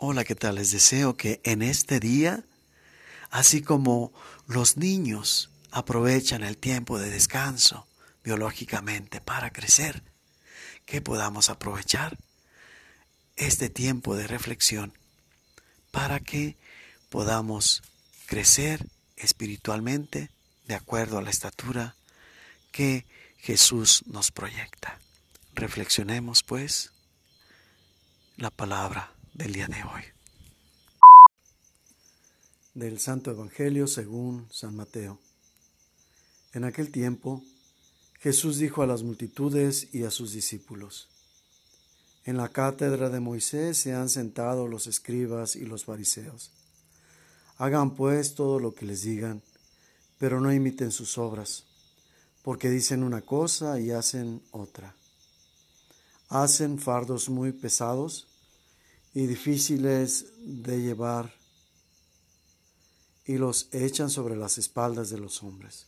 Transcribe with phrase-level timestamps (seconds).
[0.00, 0.54] Hola, ¿qué tal?
[0.54, 2.44] Les deseo que en este día,
[3.30, 4.12] así como
[4.46, 7.84] los niños aprovechan el tiempo de descanso
[8.22, 10.04] biológicamente para crecer,
[10.86, 12.16] que podamos aprovechar
[13.34, 14.92] este tiempo de reflexión
[15.90, 16.56] para que
[17.08, 17.82] podamos
[18.26, 18.86] crecer
[19.16, 20.30] espiritualmente
[20.68, 21.96] de acuerdo a la estatura
[22.70, 23.04] que
[23.38, 25.00] Jesús nos proyecta.
[25.54, 26.92] Reflexionemos pues
[28.36, 30.02] la palabra del día de hoy.
[32.74, 35.20] Del Santo Evangelio según San Mateo.
[36.52, 37.44] En aquel tiempo,
[38.18, 41.08] Jesús dijo a las multitudes y a sus discípulos,
[42.24, 46.50] En la cátedra de Moisés se han sentado los escribas y los fariseos.
[47.58, 49.40] Hagan pues todo lo que les digan,
[50.18, 51.64] pero no imiten sus obras,
[52.42, 54.96] porque dicen una cosa y hacen otra.
[56.28, 58.26] Hacen fardos muy pesados
[59.18, 61.34] y difíciles de llevar
[63.24, 65.86] y los echan sobre las espaldas de los hombres.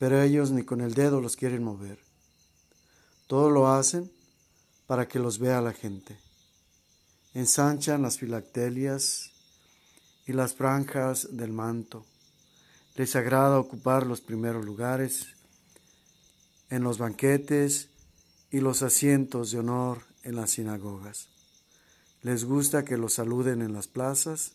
[0.00, 2.00] Pero ellos ni con el dedo los quieren mover.
[3.28, 4.10] Todo lo hacen
[4.88, 6.18] para que los vea la gente.
[7.34, 9.30] Ensanchan las filactelias
[10.26, 12.04] y las franjas del manto.
[12.96, 15.28] Les agrada ocupar los primeros lugares
[16.68, 17.90] en los banquetes
[18.50, 21.28] y los asientos de honor en las sinagogas
[22.22, 24.52] les gusta que los saluden en las plazas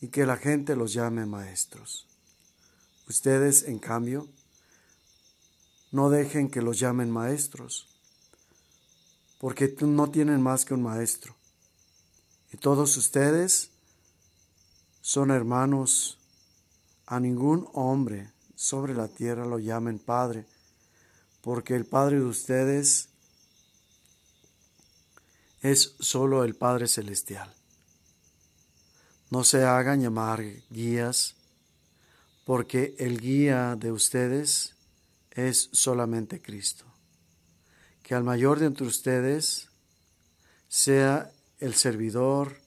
[0.00, 2.06] y que la gente los llame maestros.
[3.08, 4.28] Ustedes, en cambio,
[5.90, 7.88] no dejen que los llamen maestros,
[9.38, 11.34] porque no tienen más que un maestro.
[12.52, 13.70] Y todos ustedes
[15.00, 16.18] son hermanos.
[17.08, 20.44] A ningún hombre sobre la tierra lo llamen Padre,
[21.40, 23.10] porque el Padre de ustedes
[25.72, 27.52] es solo el Padre Celestial.
[29.30, 31.34] No se hagan llamar guías,
[32.44, 34.76] porque el guía de ustedes
[35.32, 36.84] es solamente Cristo.
[38.04, 39.68] Que al mayor de entre ustedes
[40.68, 42.60] sea el servidor,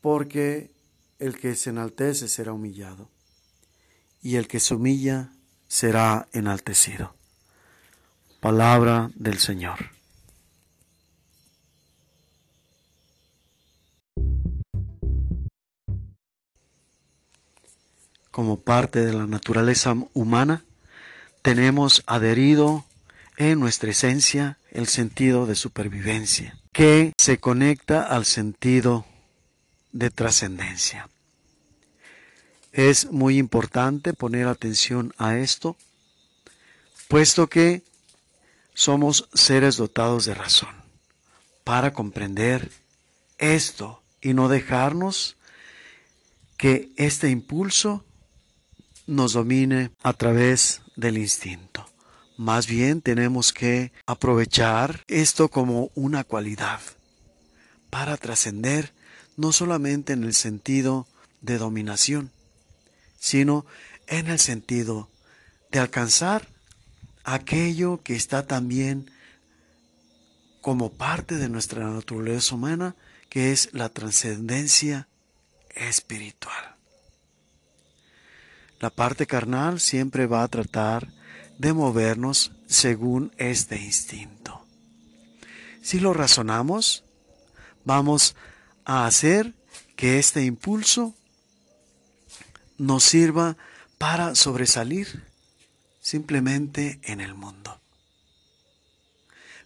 [0.00, 0.70] porque
[1.18, 3.10] el que se enaltece será humillado,
[4.22, 5.32] y el que se humilla
[5.66, 7.16] será enaltecido.
[8.40, 9.95] Palabra del Señor.
[18.36, 20.62] Como parte de la naturaleza humana,
[21.40, 22.84] tenemos adherido
[23.38, 29.06] en nuestra esencia el sentido de supervivencia, que se conecta al sentido
[29.92, 31.08] de trascendencia.
[32.72, 35.78] Es muy importante poner atención a esto,
[37.08, 37.84] puesto que
[38.74, 40.74] somos seres dotados de razón,
[41.64, 42.70] para comprender
[43.38, 45.38] esto y no dejarnos
[46.58, 48.05] que este impulso
[49.06, 51.86] nos domine a través del instinto.
[52.36, 56.80] Más bien tenemos que aprovechar esto como una cualidad
[57.88, 58.92] para trascender
[59.36, 61.06] no solamente en el sentido
[61.40, 62.30] de dominación,
[63.18, 63.64] sino
[64.06, 65.08] en el sentido
[65.70, 66.48] de alcanzar
[67.24, 69.10] aquello que está también
[70.60, 72.96] como parte de nuestra naturaleza humana,
[73.28, 75.08] que es la trascendencia
[75.74, 76.75] espiritual.
[78.78, 81.08] La parte carnal siempre va a tratar
[81.58, 84.64] de movernos según este instinto.
[85.82, 87.04] Si lo razonamos,
[87.84, 88.36] vamos
[88.84, 89.54] a hacer
[89.94, 91.14] que este impulso
[92.76, 93.56] nos sirva
[93.96, 95.24] para sobresalir
[96.00, 97.80] simplemente en el mundo.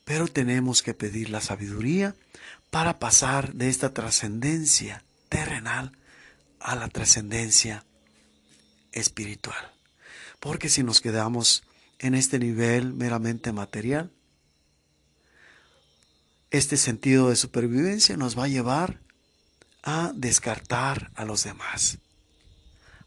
[0.04, 2.14] Pero tenemos que pedir la sabiduría
[2.70, 5.92] para pasar de esta trascendencia terrenal
[6.60, 7.84] a la trascendencia
[8.92, 9.72] espiritual.
[10.40, 11.62] Porque si nos quedamos
[11.98, 14.10] en este nivel meramente material,
[16.50, 19.00] este sentido de supervivencia nos va a llevar
[19.82, 21.98] a descartar a los demás,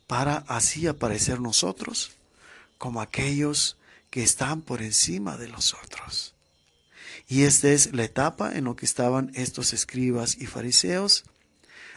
[0.07, 2.11] para así aparecer nosotros
[2.77, 3.77] como aquellos
[4.09, 6.35] que están por encima de los otros.
[7.27, 11.23] Y esta es la etapa en la que estaban estos escribas y fariseos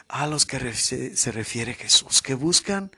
[0.08, 2.90] a los que se refiere Jesús, que buscan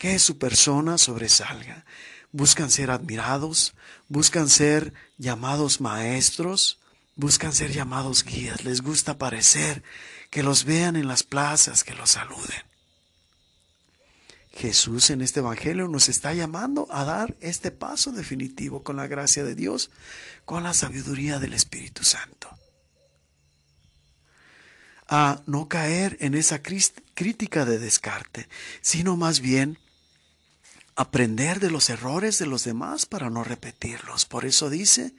[0.00, 1.84] que su persona sobresalga.
[2.32, 3.74] Buscan ser admirados,
[4.08, 6.80] buscan ser llamados maestros,
[7.16, 9.82] buscan ser llamados guías, les gusta parecer,
[10.30, 12.62] que los vean en las plazas, que los saluden.
[14.52, 19.44] Jesús en este Evangelio nos está llamando a dar este paso definitivo con la gracia
[19.44, 19.90] de Dios,
[20.46, 22.48] con la sabiduría del Espíritu Santo.
[25.12, 28.48] a no caer en esa crítica de descarte,
[28.80, 29.76] sino más bien
[30.96, 34.26] aprender de los errores de los demás para no repetirlos.
[34.26, 35.14] Por eso dice,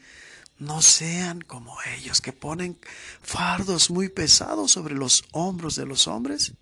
[0.59, 2.77] no sean como ellos, que ponen
[3.21, 6.53] fardos muy pesados sobre los hombros de los hombres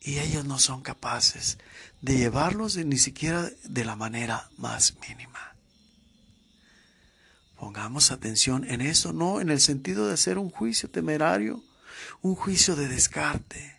[0.00, 1.58] y ellos no son capaces
[2.02, 5.54] de llevarlos ni siquiera de la manera más mínima.
[7.56, 11.62] Pongamos atención en eso, no en el sentido de hacer un juicio temerario,
[12.20, 13.78] un juicio de descarte,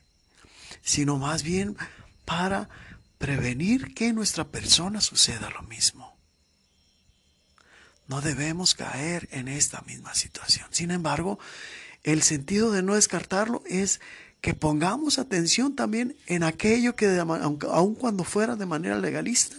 [0.82, 1.78] sino más bien
[2.26, 2.70] para
[3.18, 6.16] prevenir que en nuestra persona suceda lo mismo.
[8.08, 10.68] No debemos caer en esta misma situación.
[10.72, 11.40] Sin embargo,
[12.04, 14.00] el sentido de no descartarlo es
[14.42, 19.56] que pongamos atención también en aquello que, aun cuando fuera de manera legalista,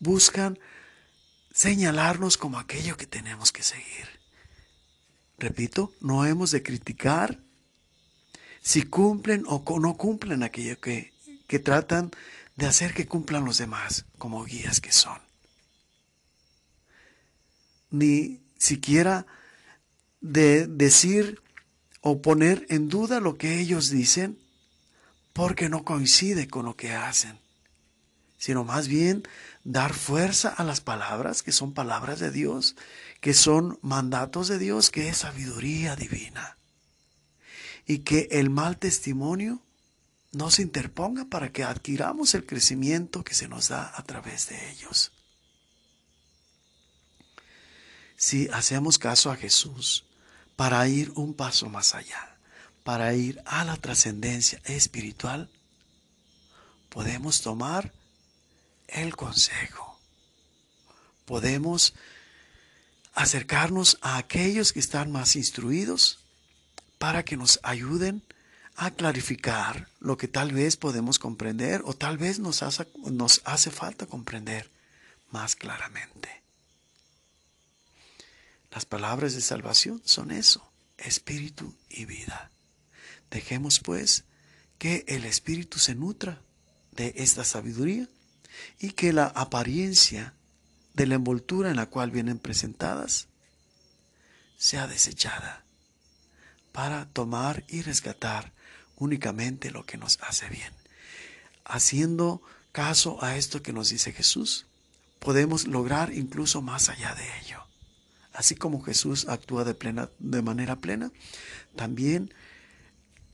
[0.00, 0.58] buscan
[1.54, 4.20] señalarnos como aquello que tenemos que seguir.
[5.38, 7.40] Repito, no hemos de criticar
[8.60, 11.14] si cumplen o no cumplen aquello que
[11.48, 12.12] que tratan
[12.54, 15.18] de hacer que cumplan los demás como guías que son.
[17.90, 19.26] Ni siquiera
[20.20, 21.40] de decir
[22.00, 24.38] o poner en duda lo que ellos dicen
[25.32, 27.38] porque no coincide con lo que hacen,
[28.36, 29.22] sino más bien
[29.64, 32.76] dar fuerza a las palabras que son palabras de Dios,
[33.20, 36.56] que son mandatos de Dios, que es sabiduría divina.
[37.86, 39.62] Y que el mal testimonio
[40.32, 44.70] no se interponga para que adquiramos el crecimiento que se nos da a través de
[44.70, 45.12] ellos.
[48.16, 50.04] Si hacemos caso a Jesús
[50.56, 52.36] para ir un paso más allá,
[52.84, 55.50] para ir a la trascendencia espiritual,
[56.88, 57.92] podemos tomar
[58.88, 60.00] el consejo.
[61.24, 61.94] Podemos
[63.14, 66.18] acercarnos a aquellos que están más instruidos
[66.98, 68.22] para que nos ayuden
[68.92, 74.06] clarificar lo que tal vez podemos comprender o tal vez nos hace, nos hace falta
[74.06, 74.70] comprender
[75.30, 76.42] más claramente.
[78.70, 82.52] Las palabras de salvación son eso, espíritu y vida.
[83.30, 84.24] Dejemos pues
[84.78, 86.40] que el espíritu se nutra
[86.92, 88.08] de esta sabiduría
[88.78, 90.34] y que la apariencia
[90.94, 93.26] de la envoltura en la cual vienen presentadas
[94.56, 95.64] sea desechada
[96.72, 98.52] para tomar y rescatar
[98.98, 100.72] únicamente lo que nos hace bien.
[101.64, 102.42] Haciendo
[102.72, 104.66] caso a esto que nos dice Jesús,
[105.18, 107.64] podemos lograr incluso más allá de ello.
[108.32, 111.10] Así como Jesús actúa de, plena, de manera plena,
[111.76, 112.32] también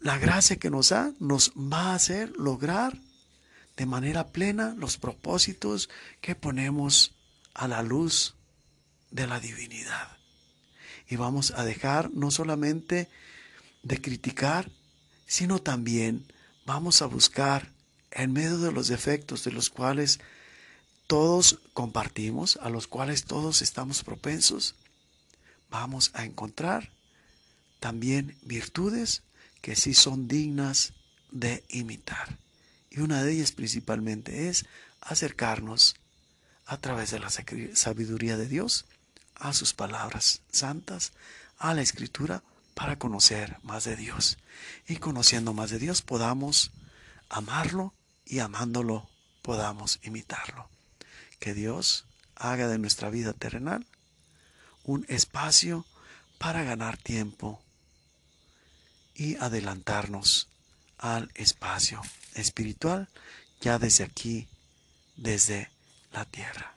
[0.01, 2.99] la gracia que nos da nos va a hacer lograr
[3.77, 5.89] de manera plena los propósitos
[6.21, 7.15] que ponemos
[7.55, 8.35] a la luz
[9.11, 10.17] de la divinidad.
[11.09, 13.09] Y vamos a dejar no solamente
[13.83, 14.71] de criticar
[15.26, 16.26] sino también
[16.67, 17.71] vamos a buscar
[18.11, 20.21] en medio de los defectos de los cuales
[21.06, 24.75] todos compartimos, a los cuales todos estamos propensos,
[25.71, 26.91] vamos a encontrar
[27.81, 29.23] también virtudes
[29.61, 30.94] que sí son dignas
[31.31, 32.38] de imitar.
[32.91, 34.67] Y una de ellas principalmente es
[35.00, 35.97] acercarnos
[36.65, 38.87] a través de la sabiduría de Dios
[39.35, 41.12] a sus palabras santas,
[41.59, 42.43] a la escritura,
[42.75, 44.38] para conocer más de Dios.
[44.87, 46.72] Y conociendo más de Dios podamos
[47.29, 47.94] amarlo
[48.25, 49.08] y amándolo
[49.43, 50.69] podamos imitarlo.
[51.39, 52.06] Que Dios
[52.37, 53.87] haga de nuestra vida terrenal
[54.84, 55.87] un espacio
[56.39, 57.63] para ganar tiempo
[59.15, 60.49] y adelantarnos
[60.99, 62.03] al espacio
[62.34, 63.08] espiritual
[63.60, 64.49] ya desde aquí,
[65.17, 65.70] desde
[66.13, 66.75] la tierra.